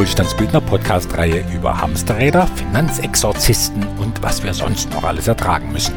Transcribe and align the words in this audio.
Wohlstandsbildner 0.00 0.62
Podcast-Reihe 0.62 1.44
über 1.52 1.78
Hamsterräder, 1.78 2.46
Finanzexorzisten 2.46 3.86
und 3.98 4.22
was 4.22 4.42
wir 4.42 4.54
sonst 4.54 4.90
noch 4.94 5.04
alles 5.04 5.28
ertragen 5.28 5.70
müssen. 5.72 5.92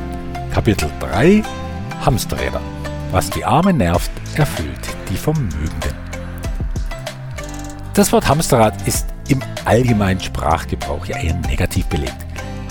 Kapitel 0.54 0.92
3 1.00 1.42
Hamsterräder. 2.06 2.60
Was 3.14 3.30
die 3.30 3.46
Arme 3.46 3.72
nervt, 3.72 4.12
erfüllt 4.36 4.90
die 5.10 5.16
Vermögenden. 5.16 5.94
Das 7.94 8.12
Wort 8.12 8.28
Hamsterrad 8.28 8.86
ist 8.86 9.08
im 9.30 9.40
allgemeinen 9.64 10.20
Sprachgebrauch 10.20 11.06
ja 11.06 11.20
eher 11.20 11.36
negativ 11.36 11.86
belegt. 11.86 12.26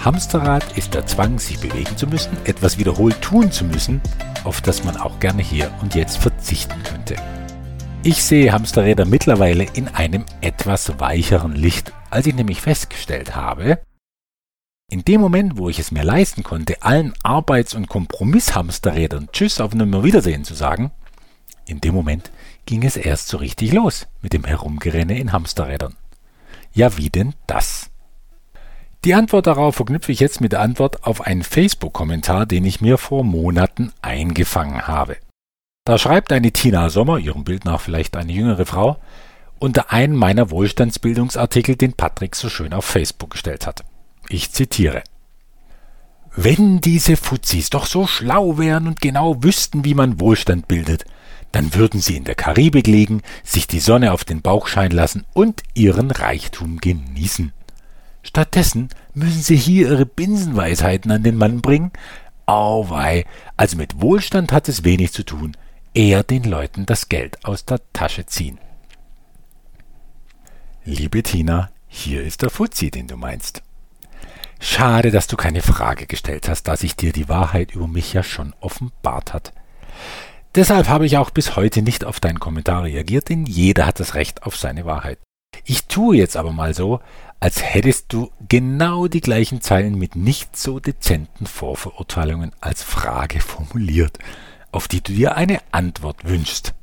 Hamsterrad 0.05 0.77
ist 0.77 0.93
der 0.93 1.07
Zwang, 1.07 1.39
sich 1.39 1.59
bewegen 1.59 1.97
zu 1.97 2.07
müssen, 2.09 2.37
etwas 2.45 2.77
wiederholt 2.77 3.23
tun 3.23 3.51
zu 3.51 3.65
müssen, 3.65 4.03
auf 4.45 4.61
das 4.61 4.85
man 4.85 4.99
auch 4.99 5.19
gerne 5.19 5.41
hier 5.41 5.71
und 5.81 5.95
jetzt 5.95 6.19
verzichten 6.19 6.83
könnte. 6.83 7.17
Ich 8.05 8.25
sehe 8.25 8.53
Hamsterräder 8.53 9.05
mittlerweile 9.05 9.63
in 9.63 9.87
einem 9.87 10.25
etwas 10.41 10.99
weicheren 10.99 11.55
Licht, 11.55 11.93
als 12.11 12.27
ich 12.27 12.35
nämlich 12.35 12.61
festgestellt 12.61 13.37
habe, 13.37 13.79
in 14.91 15.05
dem 15.05 15.21
Moment, 15.21 15.57
wo 15.57 15.69
ich 15.69 15.79
es 15.79 15.93
mir 15.93 16.03
leisten 16.03 16.43
konnte, 16.43 16.83
allen 16.83 17.15
Arbeits- 17.23 17.75
und 17.75 17.89
Kompromisshamsterrädern 17.89 19.29
Tschüss 19.33 19.61
auf 19.61 19.73
Wiedersehen 19.73 20.45
zu 20.45 20.55
sagen, 20.55 20.91
in 21.65 21.81
dem 21.81 21.95
Moment 21.95 22.33
ging 22.67 22.83
es 22.83 22.97
erst 22.97 23.29
so 23.29 23.37
richtig 23.37 23.73
los 23.73 24.09
mit 24.21 24.33
dem 24.33 24.45
Herumgerenne 24.45 25.17
in 25.17 25.33
Hamsterrädern. 25.33 25.95
Ja, 26.75 26.97
wie 26.97 27.09
denn 27.09 27.35
das? 27.47 27.89
Die 29.05 29.15
Antwort 29.15 29.47
darauf 29.47 29.77
verknüpfe 29.77 30.11
ich 30.11 30.19
jetzt 30.19 30.41
mit 30.41 30.51
der 30.51 30.61
Antwort 30.61 31.05
auf 31.05 31.21
einen 31.21 31.45
Facebook-Kommentar, 31.45 32.47
den 32.47 32.65
ich 32.65 32.81
mir 32.81 32.99
vor 32.99 33.23
Monaten 33.23 33.93
eingefangen 34.03 34.89
habe. 34.89 35.19
Da 35.85 35.99
schreibt 35.99 36.31
eine 36.31 36.53
Tina 36.53 36.91
Sommer, 36.91 37.19
ihrem 37.19 37.43
Bild 37.43 37.65
nach 37.65 37.81
vielleicht 37.81 38.17
eine 38.17 38.31
jüngere 38.31 38.67
Frau, 38.67 38.99
unter 39.59 39.91
einen 39.91 40.15
meiner 40.15 40.51
Wohlstandsbildungsartikel, 40.51 41.75
den 41.75 41.95
Patrick 41.95 42.37
so 42.37 42.49
schön 42.49 42.73
auf 42.73 42.85
Facebook 42.85 43.31
gestellt 43.31 43.67
hat. 43.67 43.85
Ich 44.29 44.53
zitiere. 44.53 45.03
Wenn 46.37 46.81
diese 46.81 47.17
Fuzis 47.17 47.69
doch 47.69 47.87
so 47.87 48.07
schlau 48.07 48.59
wären 48.59 48.87
und 48.87 49.01
genau 49.01 49.43
wüssten, 49.43 49.85
wie 49.85 49.95
man 49.95 50.21
Wohlstand 50.21 50.69
bildet, 50.69 51.05
dann 51.51 51.75
würden 51.75 52.01
sie 52.01 52.17
in 52.17 52.25
der 52.25 52.37
Karibik 52.37 52.87
liegen, 52.87 53.21
sich 53.43 53.67
die 53.67 53.81
Sonne 53.81 54.13
auf 54.13 54.25
den 54.25 54.41
Bauch 54.41 54.69
scheinen 54.69 54.95
lassen 54.95 55.27
und 55.35 55.65
ihren 55.75 56.13
Reichtum 56.13 56.79
genießen. 56.79 57.53
Stattdessen 58.23 58.89
müssen 59.15 59.43
sie 59.43 59.57
hier 59.57 59.91
ihre 59.91 60.07
Binsenweisheiten 60.07 61.11
an 61.11 61.25
den 61.25 61.37
Mann 61.37 61.61
bringen. 61.61 61.91
Auwei, 62.47 63.25
also 63.57 63.77
mit 63.77 64.01
Wohlstand 64.01 64.53
hat 64.53 64.69
es 64.69 64.85
wenig 64.85 65.13
zu 65.13 65.25
tun, 65.25 65.57
eher 65.95 66.23
den 66.23 66.45
Leuten 66.45 66.87
das 66.87 67.09
Geld 67.09 67.45
aus 67.45 67.65
der 67.65 67.81
Tasche 67.93 68.27
ziehen. 68.27 68.59
Liebe 70.85 71.23
Tina, 71.23 71.71
hier 71.87 72.23
ist 72.23 72.43
der 72.43 72.51
Fuzzi, 72.51 72.91
den 72.91 73.07
du 73.07 73.17
meinst. 73.17 73.63
Schade, 74.59 75.11
dass 75.11 75.27
du 75.27 75.37
keine 75.37 75.61
Frage 75.61 76.07
gestellt 76.07 76.49
hast, 76.49 76.65
da 76.65 76.77
sich 76.77 76.97
dir 76.97 77.13
die 77.13 77.29
Wahrheit 77.29 77.73
über 77.75 77.89
mich 77.89 78.13
ja 78.13 78.23
schon 78.23 78.55
offenbart 78.61 79.33
hat. 79.33 79.53
Deshalb 80.55 80.89
habe 80.89 81.07
ich 81.07 81.19
auch 81.19 81.31
bis 81.31 81.57
heute 81.57 81.83
nicht 81.83 82.05
auf 82.05 82.21
deinen 82.21 82.41
Kommentar 82.41 82.85
reagiert, 82.85 83.29
denn 83.29 83.47
jeder 83.47 83.87
hat 83.87 84.01
das 84.01 84.15
Recht 84.15 84.45
auf 84.45 84.57
seine 84.57 84.85
Wahrheit. 84.85 85.19
Ich 85.65 85.87
tue 85.87 86.17
jetzt 86.17 86.37
aber 86.37 86.53
mal 86.53 86.75
so, 86.75 87.01
als 87.41 87.63
hättest 87.63 88.13
du 88.13 88.31
genau 88.49 89.09
die 89.09 89.21
gleichen 89.21 89.61
Zeilen 89.61 89.99
mit 89.99 90.17
nicht 90.17 90.57
so 90.57 90.81
dezenten 90.81 91.47
Vorverurteilungen 91.47 92.53
als 92.61 92.83
Frage 92.83 93.41
formuliert, 93.41 94.19
auf 94.73 94.89
die 94.89 95.03
du 95.03 95.13
dir 95.13 95.37
eine 95.37 95.61
Antwort 95.71 96.25
wünschst. 96.25 96.75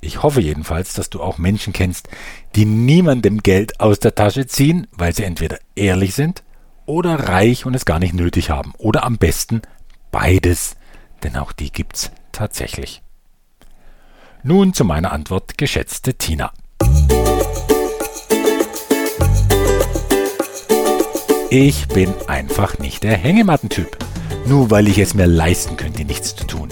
Ich 0.00 0.22
hoffe 0.22 0.40
jedenfalls, 0.40 0.92
dass 0.94 1.10
du 1.10 1.22
auch 1.22 1.38
Menschen 1.38 1.72
kennst, 1.72 2.08
die 2.54 2.64
niemandem 2.64 3.42
Geld 3.42 3.80
aus 3.80 3.98
der 3.98 4.14
Tasche 4.14 4.46
ziehen, 4.46 4.86
weil 4.92 5.14
sie 5.14 5.24
entweder 5.24 5.58
ehrlich 5.74 6.14
sind 6.14 6.42
oder 6.84 7.28
reich 7.28 7.66
und 7.66 7.74
es 7.74 7.84
gar 7.84 7.98
nicht 7.98 8.14
nötig 8.14 8.50
haben. 8.50 8.72
Oder 8.78 9.04
am 9.04 9.18
besten 9.18 9.62
beides, 10.10 10.76
denn 11.22 11.36
auch 11.36 11.52
die 11.52 11.72
gibt's 11.72 12.10
tatsächlich. 12.32 13.02
Nun 14.42 14.74
zu 14.74 14.84
meiner 14.84 15.12
Antwort, 15.12 15.58
geschätzte 15.58 16.14
Tina. 16.14 16.52
Ich 21.50 21.88
bin 21.88 22.12
einfach 22.28 22.78
nicht 22.78 23.02
der 23.02 23.16
Hängematten-Typ. 23.16 23.96
Nur 24.46 24.70
weil 24.70 24.86
ich 24.86 24.98
es 24.98 25.14
mir 25.14 25.26
leisten 25.26 25.76
könnte, 25.76 26.04
nichts 26.04 26.36
zu 26.36 26.46
tun. 26.46 26.65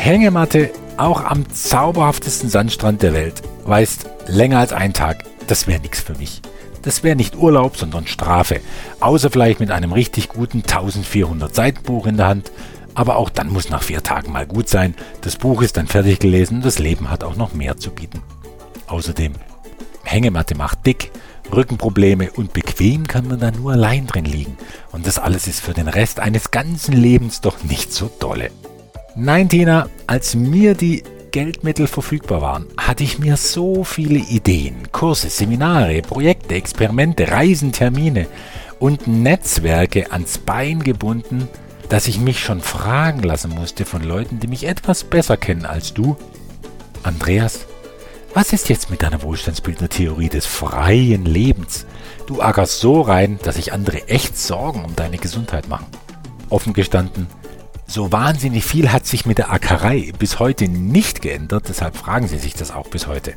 Hängematte, 0.00 0.70
auch 0.96 1.22
am 1.22 1.44
zauberhaftesten 1.50 2.48
Sandstrand 2.48 3.02
der 3.02 3.12
Welt, 3.12 3.42
weißt, 3.64 4.08
länger 4.28 4.58
als 4.58 4.72
ein 4.72 4.94
Tag, 4.94 5.24
das 5.46 5.66
wäre 5.66 5.78
nichts 5.78 6.00
für 6.00 6.14
mich. 6.14 6.40
Das 6.80 7.02
wäre 7.02 7.16
nicht 7.16 7.36
Urlaub, 7.36 7.76
sondern 7.76 8.06
Strafe. 8.06 8.62
Außer 9.00 9.28
vielleicht 9.28 9.60
mit 9.60 9.70
einem 9.70 9.92
richtig 9.92 10.30
guten 10.30 10.62
1400 10.62 11.54
Seiten 11.54 11.82
Buch 11.82 12.06
in 12.06 12.16
der 12.16 12.28
Hand. 12.28 12.50
Aber 12.94 13.16
auch 13.16 13.28
dann 13.28 13.50
muss 13.50 13.68
nach 13.68 13.82
vier 13.82 14.02
Tagen 14.02 14.32
mal 14.32 14.46
gut 14.46 14.70
sein. 14.70 14.94
Das 15.20 15.36
Buch 15.36 15.60
ist 15.60 15.76
dann 15.76 15.86
fertig 15.86 16.18
gelesen 16.18 16.56
und 16.56 16.64
das 16.64 16.78
Leben 16.78 17.10
hat 17.10 17.22
auch 17.22 17.36
noch 17.36 17.52
mehr 17.52 17.76
zu 17.76 17.90
bieten. 17.90 18.22
Außerdem, 18.86 19.34
Hängematte 20.02 20.56
macht 20.56 20.86
dick 20.86 21.10
Rückenprobleme 21.54 22.30
und 22.30 22.54
bequem 22.54 23.06
kann 23.06 23.28
man 23.28 23.38
da 23.38 23.50
nur 23.50 23.72
allein 23.72 24.06
drin 24.06 24.24
liegen. 24.24 24.56
Und 24.92 25.06
das 25.06 25.18
alles 25.18 25.46
ist 25.46 25.60
für 25.60 25.74
den 25.74 25.88
Rest 25.88 26.20
eines 26.20 26.50
ganzen 26.50 26.94
Lebens 26.94 27.42
doch 27.42 27.62
nicht 27.64 27.92
so 27.92 28.10
dolle. 28.18 28.50
Nein, 29.22 29.50
Tina, 29.50 29.90
als 30.06 30.34
mir 30.34 30.72
die 30.72 31.02
Geldmittel 31.30 31.86
verfügbar 31.86 32.40
waren, 32.40 32.64
hatte 32.78 33.04
ich 33.04 33.18
mir 33.18 33.36
so 33.36 33.84
viele 33.84 34.18
Ideen, 34.18 34.90
Kurse, 34.92 35.28
Seminare, 35.28 36.00
Projekte, 36.00 36.54
Experimente, 36.54 37.30
Reisen, 37.30 37.70
Termine 37.70 38.26
und 38.78 39.06
Netzwerke 39.06 40.10
ans 40.10 40.38
Bein 40.38 40.82
gebunden, 40.82 41.48
dass 41.90 42.08
ich 42.08 42.18
mich 42.18 42.40
schon 42.40 42.62
fragen 42.62 43.22
lassen 43.22 43.50
musste 43.50 43.84
von 43.84 44.02
Leuten, 44.02 44.40
die 44.40 44.46
mich 44.46 44.64
etwas 44.66 45.04
besser 45.04 45.36
kennen 45.36 45.66
als 45.66 45.92
du. 45.92 46.16
Andreas, 47.02 47.66
was 48.32 48.54
ist 48.54 48.70
jetzt 48.70 48.88
mit 48.88 49.02
deiner 49.02 49.22
Wohlstandsbildner-Theorie 49.22 50.30
des 50.30 50.46
freien 50.46 51.26
Lebens? 51.26 51.84
Du 52.26 52.40
ackerst 52.40 52.80
so 52.80 53.02
rein, 53.02 53.38
dass 53.42 53.56
sich 53.56 53.74
andere 53.74 54.08
echt 54.08 54.38
Sorgen 54.38 54.82
um 54.82 54.96
deine 54.96 55.18
Gesundheit 55.18 55.68
machen. 55.68 55.88
Offen 56.48 56.72
gestanden, 56.72 57.26
so 57.90 58.12
wahnsinnig 58.12 58.64
viel 58.64 58.92
hat 58.92 59.04
sich 59.04 59.26
mit 59.26 59.38
der 59.38 59.52
Ackerei 59.52 60.12
bis 60.16 60.38
heute 60.38 60.68
nicht 60.68 61.22
geändert, 61.22 61.64
deshalb 61.68 61.96
fragen 61.96 62.28
sie 62.28 62.38
sich 62.38 62.54
das 62.54 62.70
auch 62.70 62.86
bis 62.86 63.08
heute. 63.08 63.34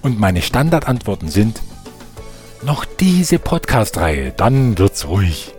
Und 0.00 0.18
meine 0.18 0.40
Standardantworten 0.40 1.28
sind, 1.28 1.60
noch 2.62 2.86
diese 2.86 3.38
Podcast-Reihe, 3.38 4.32
dann 4.34 4.78
wird's 4.78 5.06
ruhig. 5.06 5.52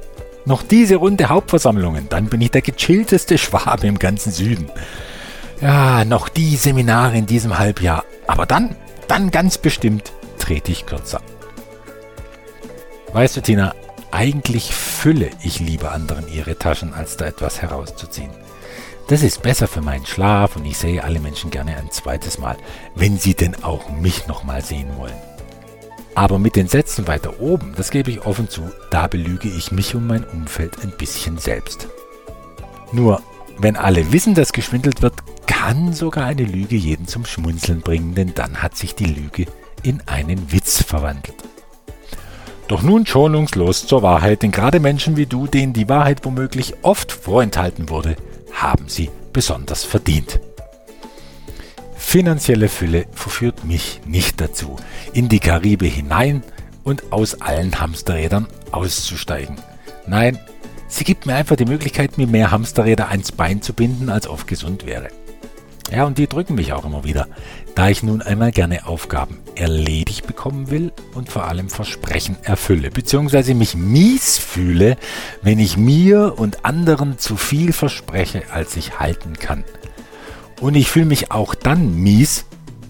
Noch 0.46 0.64
diese 0.64 0.96
Runde 0.96 1.30
Hauptversammlungen, 1.30 2.10
dann 2.10 2.26
bin 2.26 2.42
ich 2.42 2.50
der 2.50 2.62
gechillteste 2.62 3.38
Schwabe 3.38 3.86
im 3.86 4.00
ganzen 4.00 4.32
Süden. 4.32 4.70
Ja, 5.62 6.04
noch 6.04 6.28
die 6.28 6.56
Seminare 6.56 7.16
in 7.18 7.28
diesem 7.28 7.60
Halbjahr. 7.60 8.04
Aber 8.26 8.48
dann, 8.48 8.76
dann 9.08 9.30
ganz 9.30 9.60
bestimmt 9.60 10.12
trete 10.40 10.72
ich 10.72 10.86
kürzer. 10.88 11.22
Weißt 13.14 13.38
du, 13.38 13.42
Tina, 13.42 13.76
eigentlich 14.14 14.72
fülle 14.72 15.32
ich 15.42 15.60
lieber 15.60 15.92
anderen 15.92 16.32
ihre 16.32 16.58
Taschen, 16.58 16.94
als 16.94 17.18
da 17.18 17.26
etwas 17.26 17.64
herauszuziehen. 17.64 18.30
Das 19.08 19.24
ist 19.24 19.42
besser 19.42 19.68
für 19.68 19.82
meinen 19.82 20.06
Schlaf 20.06 20.56
und 20.56 20.66
ich 20.66 20.78
sehe 20.78 21.04
alle 21.04 21.20
Menschen 21.20 21.50
gerne 21.50 21.76
ein 21.76 21.90
zweites 21.90 22.38
Mal, 22.38 22.56
wenn 22.96 23.18
sie 23.18 23.34
denn 23.34 23.64
auch 23.64 23.90
mich 23.90 24.28
nochmal 24.28 24.64
sehen 24.64 24.96
wollen. 24.98 25.18
Aber 26.14 26.38
mit 26.38 26.56
den 26.56 26.68
Sätzen 26.68 27.08
weiter 27.08 27.40
oben, 27.40 27.74
das 27.76 27.90
gebe 27.90 28.12
ich 28.12 28.24
offen 28.24 28.48
zu, 28.48 28.62
da 28.92 29.08
belüge 29.08 29.50
ich 29.50 29.72
mich 29.72 29.96
und 29.96 30.06
mein 30.06 30.24
Umfeld 30.24 30.84
ein 30.84 30.94
bisschen 30.96 31.40
selbst. 31.40 31.88
Nur, 32.92 33.20
wenn 33.58 33.76
alle 33.76 34.12
wissen, 34.12 34.36
dass 34.36 34.54
geschwindelt 34.54 35.02
wird, 35.02 35.16
kann 35.48 35.92
sogar 35.92 36.26
eine 36.26 36.44
Lüge 36.44 36.76
jeden 36.76 37.08
zum 37.08 37.26
Schmunzeln 37.26 37.82
bringen, 37.82 38.14
denn 38.14 38.36
dann 38.36 38.62
hat 38.62 38.78
sich 38.78 38.94
die 38.94 39.06
Lüge 39.06 39.48
in 39.82 40.02
einen 40.06 40.52
Witz 40.52 40.84
verwandelt. 40.84 41.36
Doch 42.68 42.82
nun 42.82 43.06
schonungslos 43.06 43.88
zur 43.88 44.04
Wahrheit, 44.04 44.42
denn 44.42 44.52
gerade 44.52 44.80
Menschen 44.80 45.18
wie 45.18 45.26
du, 45.26 45.48
denen 45.48 45.74
die 45.74 45.90
Wahrheit 45.90 46.24
womöglich 46.24 46.74
oft 46.82 47.12
vorenthalten 47.12 47.90
wurde, 47.90 48.16
haben 48.54 48.88
sie 48.88 49.10
besonders 49.34 49.84
verdient. 49.84 50.40
Finanzielle 51.96 52.70
Fülle 52.70 53.06
verführt 53.12 53.66
mich 53.66 54.02
nicht 54.06 54.40
dazu, 54.40 54.78
in 55.14 55.30
die 55.30 55.40
Karibe 55.40 55.88
hinein 55.88 56.44
und 56.84 57.12
aus 57.12 57.42
allen 57.42 57.80
Hamsterrädern 57.80 58.48
auszusteigen. 58.72 59.56
Nein, 60.06 60.38
sie 60.88 61.04
gibt 61.04 61.26
mir 61.26 61.36
einfach 61.36 61.56
die 61.56 61.66
Möglichkeit, 61.66 62.18
mir 62.18 62.28
mehr 62.28 62.52
Hamsterräder 62.52 63.10
ans 63.10 63.32
Bein 63.32 63.62
zu 63.62 63.74
binden, 63.74 64.10
als 64.10 64.28
oft 64.28 64.48
gesund 64.48 64.86
wäre. 64.86 65.08
Ja, 65.92 66.06
und 66.06 66.18
die 66.18 66.28
drücken 66.28 66.56
mich 66.56 66.74
auch 66.74 66.86
immer 66.86 67.04
wieder, 67.04 67.28
da 67.76 67.90
ich 67.90 68.04
nun 68.04 68.22
einmal 68.22 68.52
gerne 68.52 68.86
Aufgaben 68.86 69.40
erledigt 69.56 70.28
bekommen 70.28 70.70
will 70.70 70.92
und 71.14 71.30
vor 71.30 71.46
allem 71.46 71.70
Versprechen 71.70 72.38
erfülle, 72.44 72.92
beziehungsweise 72.92 73.54
mich 73.54 73.76
mies 73.76 74.38
fühle, 74.38 74.98
wenn 75.42 75.60
ich 75.60 75.78
mir 75.78 76.36
und 76.38 76.66
anderen 76.66 77.18
zu 77.18 77.36
viel 77.36 77.74
verspreche, 77.74 78.44
als 78.52 78.76
ich 78.76 79.00
halten 79.00 79.34
kann. 79.34 79.64
Und 80.62 80.76
ich 80.76 80.90
fühle 80.90 81.06
mich 81.06 81.32
auch 81.32 81.56
dann 81.56 81.96
mies, 81.96 82.46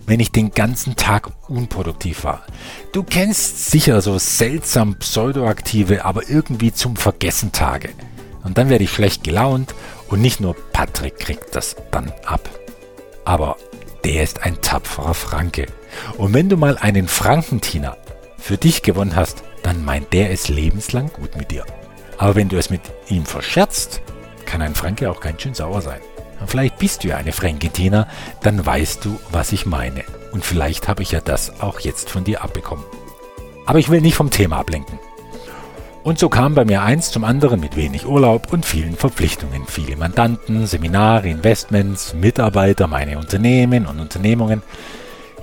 wenn 0.05 0.19
ich 0.19 0.31
den 0.31 0.51
ganzen 0.51 0.95
Tag 0.95 1.29
unproduktiv 1.47 2.23
war. 2.23 2.45
Du 2.91 3.03
kennst 3.03 3.71
sicher 3.71 4.01
so 4.01 4.17
seltsam 4.17 4.95
pseudoaktive, 4.95 6.03
aber 6.03 6.29
irgendwie 6.29 6.73
zum 6.73 6.97
Vergessen 6.97 7.51
Tage. 7.51 7.89
Und 8.43 8.57
dann 8.57 8.69
werde 8.69 8.83
ich 8.83 8.91
schlecht 8.91 9.23
gelaunt 9.23 9.73
und 10.09 10.21
nicht 10.21 10.41
nur 10.41 10.55
Patrick 10.73 11.17
kriegt 11.17 11.55
das 11.55 11.77
dann 11.91 12.11
ab. 12.25 12.49
Aber 13.23 13.55
der 14.03 14.23
ist 14.23 14.43
ein 14.43 14.61
tapferer 14.61 15.13
Franke. 15.13 15.67
Und 16.17 16.33
wenn 16.33 16.49
du 16.49 16.57
mal 16.57 16.77
einen 16.77 17.07
Frankentiner 17.07 17.97
für 18.37 18.57
dich 18.57 18.81
gewonnen 18.81 19.15
hast, 19.15 19.43
dann 19.63 19.85
meint 19.85 20.11
der 20.13 20.31
es 20.31 20.49
lebenslang 20.49 21.11
gut 21.13 21.37
mit 21.37 21.51
dir. 21.51 21.65
Aber 22.17 22.35
wenn 22.35 22.49
du 22.49 22.57
es 22.57 22.69
mit 22.69 22.81
ihm 23.07 23.25
verscherzt, 23.25 24.01
kann 24.45 24.61
ein 24.61 24.75
Franke 24.75 25.09
auch 25.09 25.19
ganz 25.19 25.41
schön 25.41 25.53
sauer 25.53 25.81
sein. 25.81 26.01
Vielleicht 26.45 26.77
bist 26.77 27.03
du 27.03 27.07
ja 27.07 27.17
eine 27.17 27.31
Frankentina, 27.31 28.07
dann 28.41 28.65
weißt 28.65 29.05
du, 29.05 29.19
was 29.31 29.53
ich 29.53 29.65
meine. 29.65 30.03
Und 30.31 30.43
vielleicht 30.43 30.87
habe 30.87 31.01
ich 31.01 31.11
ja 31.11 31.21
das 31.21 31.61
auch 31.61 31.79
jetzt 31.79 32.09
von 32.09 32.23
dir 32.23 32.43
abbekommen. 32.43 32.83
Aber 33.65 33.79
ich 33.79 33.89
will 33.89 34.01
nicht 34.01 34.15
vom 34.15 34.29
Thema 34.29 34.57
ablenken. 34.57 34.99
Und 36.03 36.19
so 36.19 36.27
kam 36.27 36.53
bei 36.53 36.65
mir 36.65 36.81
eins 36.81 37.11
zum 37.11 37.23
anderen 37.23 37.61
mit 37.61 37.77
wenig 37.77 38.05
Urlaub 38.05 38.51
und 38.51 38.65
vielen 38.65 38.97
Verpflichtungen. 38.97 39.63
Viele 39.67 39.95
Mandanten, 39.95 40.67
Seminare, 40.67 41.29
Investments, 41.29 42.13
Mitarbeiter, 42.13 42.87
meine 42.87 43.17
Unternehmen 43.17 43.85
und 43.87 44.01
Unternehmungen. 44.01 44.61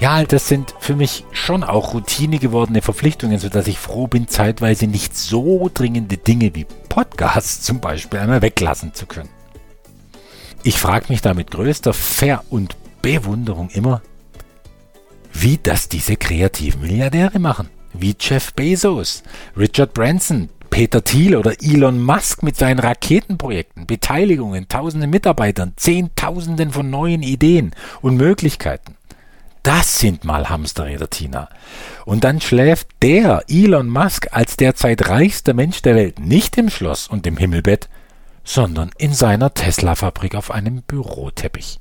Ja, 0.01 0.23
das 0.23 0.49
sind 0.49 0.75
für 0.79 0.95
mich 0.95 1.25
schon 1.33 1.65
auch 1.65 1.95
Routine 1.95 2.39
gewordene 2.39 2.83
Verpflichtungen, 2.83 3.39
sodass 3.39 3.67
ich 3.69 3.79
froh 3.79 4.07
bin, 4.07 4.29
zeitweise 4.29 4.87
nicht 4.87 5.17
so 5.17 5.71
dringende 5.73 6.19
Dinge 6.19 6.55
wie 6.55 6.67
Podcasts 6.91 7.63
zum 7.63 7.81
Beispiel 7.81 8.21
einmal 8.21 8.43
weglassen 8.43 8.93
zu 8.93 9.07
können. 9.07 9.31
Ich 10.63 10.79
frage 10.79 11.07
mich 11.09 11.23
da 11.23 11.33
mit 11.33 11.51
größter 11.51 11.95
Ver- 11.95 12.45
und 12.51 12.77
Bewunderung 13.01 13.71
immer, 13.71 14.03
wie 15.33 15.59
das 15.63 15.89
diese 15.89 16.17
kreativen 16.17 16.83
Milliardäre 16.83 17.39
machen 17.39 17.71
wie 17.93 18.15
Jeff 18.19 18.53
Bezos, 18.55 19.23
Richard 19.57 19.95
Branson, 19.95 20.49
Peter 20.71 21.03
Thiel 21.03 21.37
oder 21.37 21.55
Elon 21.61 22.01
Musk 22.01 22.43
mit 22.43 22.57
seinen 22.57 22.79
Raketenprojekten, 22.79 23.87
Beteiligungen, 23.87 24.69
tausenden 24.69 25.11
Mitarbeitern, 25.11 25.73
Zehntausenden 25.77 26.71
von 26.71 26.89
neuen 26.89 27.23
Ideen 27.23 27.73
und 28.01 28.17
Möglichkeiten. 28.17 28.95
Das 29.63 29.99
sind 29.99 30.25
mal 30.25 30.49
Hamsterräder, 30.49 31.11
Tina. 31.11 31.49
Und 32.07 32.25
dann 32.25 32.41
schläft 32.41 32.89
der 33.03 33.45
Elon 33.49 33.89
Musk 33.89 34.29
als 34.31 34.57
derzeit 34.57 35.09
reichster 35.09 35.53
Mensch 35.53 35.83
der 35.83 35.97
Welt 35.97 36.19
nicht 36.19 36.57
im 36.57 36.71
Schloss 36.71 37.09
und 37.09 37.27
im 37.27 37.37
Himmelbett, 37.37 37.89
sondern 38.43 38.91
in 38.97 39.13
seiner 39.13 39.53
Tesla-Fabrik 39.53 40.35
auf 40.35 40.51
einem 40.51 40.83
Büroteppich. 40.83 41.79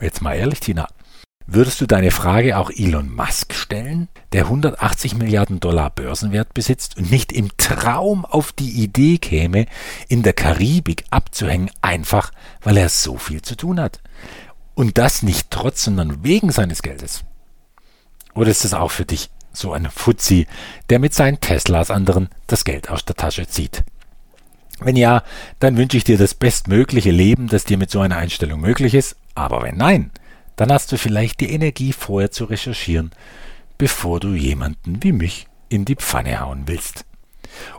Jetzt 0.00 0.20
mal 0.20 0.34
ehrlich, 0.34 0.60
Tina. 0.60 0.86
Würdest 1.46 1.80
du 1.82 1.86
deine 1.86 2.10
Frage 2.10 2.56
auch 2.56 2.70
Elon 2.70 3.14
Musk 3.14 3.52
stellen, 3.52 4.08
der 4.32 4.44
180 4.44 5.14
Milliarden 5.16 5.60
Dollar 5.60 5.90
Börsenwert 5.90 6.54
besitzt 6.54 6.96
und 6.96 7.10
nicht 7.10 7.32
im 7.32 7.50
Traum 7.58 8.24
auf 8.24 8.52
die 8.52 8.70
Idee 8.82 9.18
käme, 9.18 9.66
in 10.08 10.22
der 10.22 10.32
Karibik 10.32 11.04
abzuhängen, 11.10 11.70
einfach 11.82 12.32
weil 12.62 12.78
er 12.78 12.88
so 12.88 13.18
viel 13.18 13.42
zu 13.42 13.56
tun 13.56 13.78
hat? 13.78 14.00
Und 14.74 14.96
das 14.96 15.22
nicht 15.22 15.50
trotz, 15.50 15.84
sondern 15.84 16.24
wegen 16.24 16.50
seines 16.50 16.80
Geldes? 16.80 17.24
Oder 18.34 18.50
ist 18.50 18.64
das 18.64 18.72
auch 18.72 18.90
für 18.90 19.04
dich 19.04 19.28
so 19.52 19.72
ein 19.72 19.90
Fuzzi, 19.90 20.46
der 20.88 20.98
mit 20.98 21.12
seinen 21.12 21.40
Teslas 21.40 21.90
anderen 21.90 22.30
das 22.46 22.64
Geld 22.64 22.88
aus 22.88 23.04
der 23.04 23.16
Tasche 23.16 23.46
zieht? 23.46 23.84
Wenn 24.80 24.96
ja, 24.96 25.22
dann 25.60 25.76
wünsche 25.76 25.98
ich 25.98 26.04
dir 26.04 26.18
das 26.18 26.34
bestmögliche 26.34 27.10
Leben, 27.10 27.48
das 27.48 27.64
dir 27.64 27.76
mit 27.76 27.90
so 27.90 28.00
einer 28.00 28.16
Einstellung 28.16 28.60
möglich 28.60 28.94
ist. 28.94 29.16
Aber 29.34 29.62
wenn 29.62 29.76
nein, 29.76 30.10
dann 30.56 30.72
hast 30.72 30.92
du 30.92 30.98
vielleicht 30.98 31.40
die 31.40 31.50
Energie 31.50 31.92
vorher 31.92 32.30
zu 32.30 32.44
recherchieren, 32.44 33.10
bevor 33.78 34.20
du 34.20 34.34
jemanden 34.34 35.02
wie 35.02 35.12
mich 35.12 35.46
in 35.68 35.84
die 35.84 35.96
Pfanne 35.96 36.40
hauen 36.40 36.64
willst. 36.66 37.04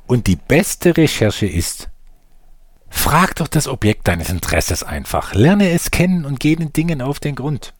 Und 0.05 0.27
die 0.27 0.35
beste 0.35 0.97
Recherche 0.97 1.47
ist, 1.47 1.89
frag 2.89 3.35
doch 3.35 3.47
das 3.47 3.67
Objekt 3.67 4.07
deines 4.07 4.29
Interesses 4.29 4.83
einfach, 4.83 5.33
lerne 5.33 5.71
es 5.71 5.91
kennen 5.91 6.25
und 6.25 6.39
geh 6.39 6.55
den 6.55 6.73
Dingen 6.73 7.01
auf 7.01 7.19
den 7.19 7.35
Grund. 7.35 7.73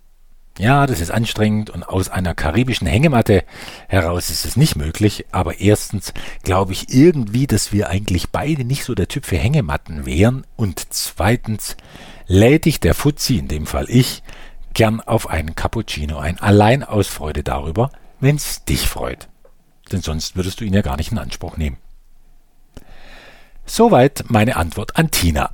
Ja, 0.58 0.88
das 0.88 1.02
ist 1.02 1.12
anstrengend 1.12 1.70
und 1.70 1.84
aus 1.84 2.08
einer 2.08 2.34
karibischen 2.34 2.88
Hängematte 2.88 3.44
heraus 3.90 4.30
ist 4.30 4.46
es 4.46 4.56
nicht 4.56 4.78
möglich, 4.78 5.26
aber 5.32 5.60
erstens 5.60 6.14
glaube 6.44 6.72
ich 6.72 6.94
irgendwie, 6.94 7.46
dass 7.46 7.74
wir 7.74 7.90
eigentlich 7.90 8.30
beide 8.30 8.64
nicht 8.64 8.86
so 8.86 8.96
der 8.96 9.10
Typ 9.10 9.26
für 9.26 9.38
Hängematten 9.38 10.06
wären 10.06 10.48
und 10.56 10.94
zweitens 10.94 11.76
lädt 12.26 12.66
dich 12.66 12.80
der 12.80 12.94
Fuzzi, 12.94 13.38
in 13.38 13.50
dem 13.50 13.66
Fall 13.66 13.88
ich, 13.90 14.24
gern 14.76 15.02
auf 15.02 15.28
einen 15.28 15.56
Cappuccino 15.56 16.20
ein, 16.20 16.40
allein 16.40 16.84
aus 16.84 17.08
Freude 17.08 17.44
darüber, 17.44 17.90
wenn's 18.20 18.64
dich 18.66 18.88
freut. 18.88 19.28
Denn 19.92 20.02
sonst 20.02 20.36
würdest 20.36 20.62
du 20.62 20.66
ihn 20.66 20.74
ja 20.74 20.84
gar 20.84 20.98
nicht 20.98 21.12
in 21.12 21.18
Anspruch 21.18 21.58
nehmen. 21.58 21.78
Soweit 23.66 24.26
meine 24.28 24.58
Antwort 24.58 24.98
an 24.98 25.10
Tina. 25.10 25.52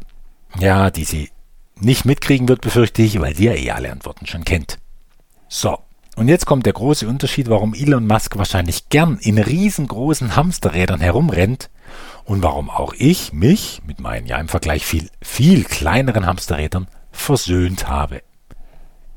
Ja, 0.59 0.91
die 0.91 1.05
sie 1.05 1.29
nicht 1.79 2.03
mitkriegen 2.03 2.49
wird, 2.49 2.61
befürchte 2.61 3.01
ich, 3.01 3.19
weil 3.21 3.35
sie 3.35 3.45
ja 3.45 3.53
eh 3.53 3.71
alle 3.71 3.91
Antworten 3.91 4.27
schon 4.27 4.43
kennt. 4.43 4.79
So, 5.47 5.79
und 6.15 6.27
jetzt 6.27 6.45
kommt 6.45 6.65
der 6.65 6.73
große 6.73 7.07
Unterschied, 7.07 7.49
warum 7.49 7.73
Elon 7.73 8.05
Musk 8.05 8.37
wahrscheinlich 8.37 8.89
gern 8.89 9.17
in 9.19 9.37
riesengroßen 9.37 10.35
Hamsterrädern 10.35 10.99
herumrennt 10.99 11.69
und 12.25 12.43
warum 12.43 12.69
auch 12.69 12.93
ich 12.97 13.33
mich 13.33 13.81
mit 13.85 13.99
meinen 13.99 14.27
ja 14.27 14.37
im 14.37 14.49
Vergleich 14.49 14.85
viel, 14.85 15.09
viel 15.21 15.63
kleineren 15.63 16.25
Hamsterrädern 16.25 16.87
versöhnt 17.11 17.87
habe. 17.87 18.21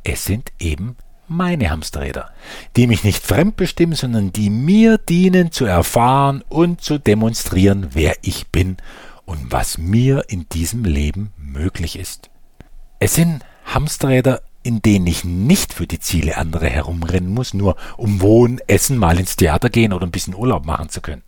Es 0.05 0.25
sind 0.25 0.53
eben 0.59 0.97
meine 1.27 1.71
Hamsterräder, 1.71 2.31
die 2.77 2.87
mich 2.87 3.05
nicht 3.05 3.25
fremdbestimmen, 3.25 3.97
sondern 3.97 4.33
die 4.33 4.51
mir 4.51 4.99
dienen 4.99 5.51
zu 5.51 5.65
erfahren 5.65 6.45
und 6.49 6.83
zu 6.83 6.99
demonstrieren, 6.99 7.89
wer 7.93 8.15
ich 8.23 8.49
bin 8.49 8.77
und 9.25 9.51
was 9.51 9.79
mir 9.79 10.25
in 10.29 10.47
diesem 10.51 10.85
Leben 10.85 11.33
möglich 11.39 11.99
ist. 11.99 12.29
Es 12.99 13.15
sind 13.15 13.43
Hamsterräder, 13.65 14.43
in 14.63 14.83
denen 14.83 15.07
ich 15.07 15.25
nicht 15.25 15.73
für 15.73 15.87
die 15.87 16.01
Ziele 16.01 16.37
anderer 16.37 16.67
herumrennen 16.67 17.33
muss, 17.33 17.55
nur 17.55 17.77
um 17.97 18.21
Wohnen, 18.21 18.61
Essen, 18.67 18.99
mal 18.99 19.19
ins 19.19 19.37
Theater 19.37 19.71
gehen 19.71 19.93
oder 19.93 20.07
ein 20.07 20.11
bisschen 20.11 20.35
Urlaub 20.35 20.67
machen 20.67 20.91
zu 20.91 21.01
können. 21.01 21.23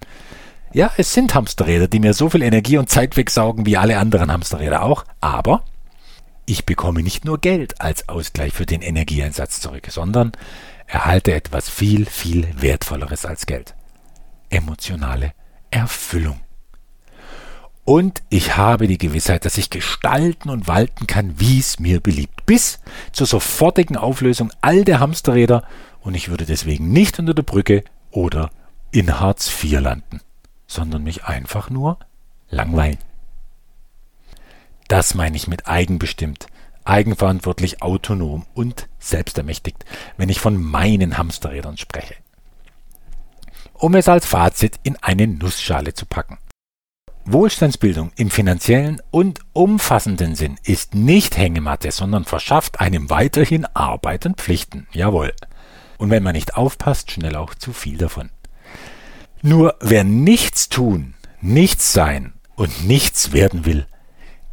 Ja, 0.73 0.91
es 0.99 1.15
sind 1.15 1.35
Hamsterräder, 1.35 1.89
die 1.89 2.01
mir 2.01 2.13
so 2.13 2.29
viel 2.29 2.43
Energie 2.43 2.77
und 2.77 2.91
Zeit 2.91 3.17
wegsaugen 3.17 3.65
wie 3.65 3.79
alle 3.79 3.99
anderen 3.99 4.31
Hamsterräder 4.31 4.83
auch, 4.83 5.05
aber 5.21 5.63
ich 6.47 6.65
bekomme 6.65 7.03
nicht 7.03 7.25
nur 7.25 7.39
Geld 7.39 7.81
als 7.81 8.09
Ausgleich 8.09 8.53
für 8.53 8.67
den 8.67 8.81
Energieeinsatz 8.81 9.61
zurück, 9.61 9.89
sondern 9.91 10.33
erhalte 10.87 11.35
etwas 11.35 11.69
viel, 11.69 12.07
viel 12.07 12.49
Wertvolleres 12.61 13.27
als 13.27 13.47
Geld. 13.47 13.75
Emotionale 14.49 15.33
Erfüllung. 15.71 16.41
Und 17.85 18.23
ich 18.31 18.57
habe 18.57 18.89
die 18.89 18.99
Gewissheit, 18.99 19.45
dass 19.45 19.59
ich 19.59 19.71
gestalten 19.71 20.51
und 20.51 20.67
walten 20.67 21.07
kann, 21.07 21.39
wie 21.39 21.59
es 21.59 21.79
mir 21.79 22.01
beliebt, 22.01 22.47
bis 22.47 22.81
zur 23.13 23.27
sofortigen 23.27 23.97
Auflösung 23.97 24.53
all 24.61 24.85
der 24.85 24.99
Hamsterräder 24.99 25.65
und 26.01 26.15
ich 26.15 26.29
würde 26.29 26.47
deswegen 26.47 26.93
nicht 26.93 27.19
unter 27.19 27.35
der 27.35 27.45
Brücke 27.45 27.85
oder 28.11 28.51
in 28.91 29.21
Hartz 29.21 29.49
IV 29.63 29.81
landen, 29.81 30.21
sondern 30.67 31.03
mich 31.03 31.25
einfach 31.25 31.71
nur 31.71 31.99
langweilen. 32.49 32.99
Das 34.89 35.15
meine 35.15 35.37
ich 35.37 35.49
mit 35.49 35.67
eigenbestimmt, 35.67 36.47
eigenverantwortlich, 36.85 37.83
autonom 37.83 38.47
und 38.55 38.89
selbstermächtigt, 38.99 39.85
wenn 40.17 40.29
ich 40.29 40.41
von 40.41 40.63
meinen 40.63 41.19
Hamsterrädern 41.19 41.77
spreche. 41.77 42.15
Um 43.75 43.95
es 43.95 44.09
als 44.09 44.27
Fazit 44.27 44.79
in 44.85 44.97
eine 45.03 45.27
Nussschale 45.27 45.95
zu 45.95 46.07
packen. 46.07 46.39
Wohlstandsbildung 47.29 48.13
im 48.17 48.31
finanziellen 48.31 49.03
und 49.11 49.41
umfassenden 49.53 50.37
Sinn 50.37 50.59
ist 50.63 50.95
nicht 50.95 51.37
Hängematte, 51.37 51.91
sondern 51.91 52.25
verschafft 52.25 52.79
einem 52.79 53.11
weiterhin 53.11 53.67
Arbeit 53.75 54.27
und 54.27 54.41
Pflichten. 54.41 54.87
Jawohl. 54.93 55.33
Und 55.99 56.11
wenn 56.11 56.23
man 56.23 56.35
nicht 56.35 56.57
aufpasst, 56.57 57.11
schnell 57.11 57.35
auch 57.35 57.55
zu 57.55 57.73
viel 57.73 57.99
davon. 57.99 58.31
Nur 59.43 59.75
wer 59.81 60.05
nichts 60.05 60.69
tun, 60.69 61.15
nichts 61.41 61.93
sein 61.93 62.33
und 62.55 62.87
nichts 62.87 63.33
werden 63.33 63.65
will, 63.65 63.87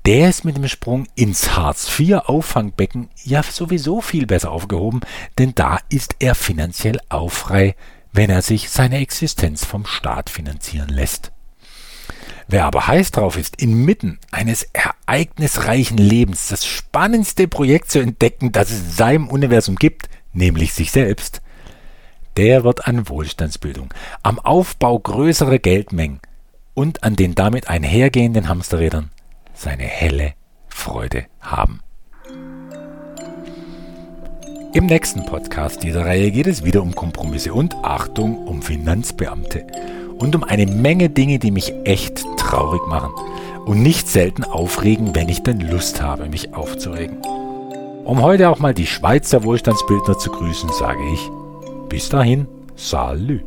der 0.06 0.30
ist 0.30 0.44
mit 0.44 0.58
dem 0.58 0.68
Sprung 0.68 1.08
ins 1.16 1.56
Hartz-IV-Auffangbecken 1.56 3.10
ja 3.24 3.42
sowieso 3.42 4.02
viel 4.02 4.26
besser 4.26 4.52
aufgehoben, 4.52 5.02
denn 5.38 5.56
da 5.56 5.80
ist 5.90 6.16
er 6.20 6.36
finanziell 6.36 7.00
auch 7.10 7.32
frei, 7.32 7.76
wenn 8.12 8.30
er 8.30 8.42
sich 8.42 8.70
seine 8.70 8.98
Existenz 8.98 9.64
vom 9.66 9.86
Staat 9.86 10.30
finanzieren 10.30 10.90
lässt. 10.90 11.32
Wer 12.48 12.66
aber 12.66 12.88
heiß 12.88 13.12
drauf 13.12 13.38
ist, 13.38 13.62
inmitten 13.62 14.20
eines 14.32 14.68
ereignisreichen 14.74 15.98
Lebens 15.98 16.50
das 16.50 16.66
spannendste 16.66 17.48
Projekt 17.48 17.90
zu 17.90 18.00
entdecken, 18.00 18.52
das 18.52 18.70
es 18.70 18.80
in 18.80 18.92
seinem 18.92 19.30
Universum 19.30 19.78
gibt, 19.78 20.10
nämlich 20.34 20.74
sich 20.74 20.92
selbst, 20.92 21.42
der 22.36 22.66
wird 22.66 22.88
an 22.88 23.08
Wohlstandsbildung, 23.08 23.94
am 24.22 24.40
Aufbau 24.40 25.00
größerer 25.00 25.60
Geldmengen 25.60 26.20
und 26.74 27.04
an 27.04 27.16
den 27.16 27.36
damit 27.36 27.70
einhergehenden 27.70 28.50
Hamsterrädern 28.50 29.12
seine 29.64 29.84
helle 29.84 30.34
Freude 30.68 31.26
haben. 31.40 31.80
Im 34.74 34.88
nächsten 34.88 35.26
Podcast 35.26 35.84
dieser 35.84 36.06
Reihe 36.06 36.32
geht 36.32 36.48
es 36.48 36.66
wieder 36.66 36.82
um 36.82 36.94
Kompromisse 36.94 37.54
und 37.54 37.76
Achtung 37.84 38.46
um 38.46 38.62
Finanzbeamte 38.62 39.66
und 40.18 40.36
um 40.36 40.44
eine 40.44 40.66
Menge 40.66 41.10
Dinge, 41.10 41.40
die 41.40 41.52
mich 41.52 41.74
echt 41.86 42.26
traurig 42.38 42.86
machen 42.88 43.14
und 43.66 43.82
nicht 43.82 44.10
selten 44.10 44.44
aufregen, 44.44 45.16
wenn 45.16 45.30
ich 45.30 45.44
denn 45.44 45.62
Lust 45.62 46.02
habe, 46.02 46.28
mich 46.28 46.54
aufzuregen. 46.54 47.18
Um 48.04 48.22
heute 48.22 48.50
auch 48.50 48.60
mal 48.60 48.74
die 48.74 48.88
Schweizer 48.88 49.46
Wohlstandsbildner 49.46 50.18
zu 50.18 50.30
grüßen, 50.30 50.70
sage 50.78 51.04
ich 51.14 51.30
bis 51.88 52.10
dahin, 52.10 52.48
salü. 52.76 53.40